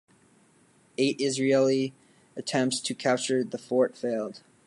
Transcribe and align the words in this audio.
Eight 0.97 1.21
Israeli 1.21 1.93
attempts 2.35 2.79
to 2.79 2.95
capture 2.95 3.43
the 3.43 3.59
fort 3.59 3.95
failed. 3.95 4.41